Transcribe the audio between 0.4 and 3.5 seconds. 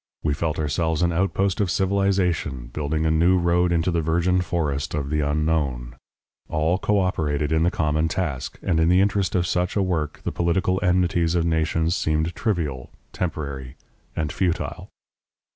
ourselves an outpost of civilization, building a new